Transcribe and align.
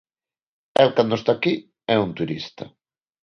El 0.83 0.89
cando 0.99 1.15
está 1.19 1.31
aquí 1.35 1.53
é 1.93 1.95
un 2.05 2.11
turista. 2.19 2.63